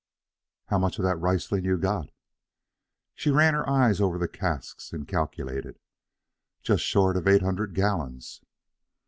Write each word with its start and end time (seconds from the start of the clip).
"How 0.69 0.79
much 0.79 0.97
of 0.97 1.03
that 1.05 1.17
Riesling 1.21 1.63
you 1.63 1.77
got?" 1.77 2.09
She 3.13 3.29
ran 3.29 3.53
her 3.53 3.69
eyes 3.69 4.01
over 4.01 4.17
the 4.17 4.27
casks 4.27 4.91
and 4.91 5.07
calculated. 5.07 5.77
"Just 6.63 6.83
short 6.83 7.15
of 7.17 7.27
eight 7.27 7.43
hundred 7.43 7.75
gallons." 7.75 8.41